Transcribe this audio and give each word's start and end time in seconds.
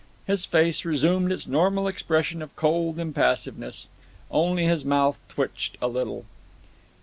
His 0.25 0.47
face 0.47 0.83
resumed 0.83 1.31
its 1.31 1.45
normal 1.45 1.87
expression 1.87 2.41
of 2.41 2.55
cold 2.55 2.97
impassiveness. 2.97 3.87
Only 4.31 4.65
his 4.65 4.83
mouth 4.83 5.19
twitched 5.29 5.77
a 5.79 5.87
little. 5.87 6.25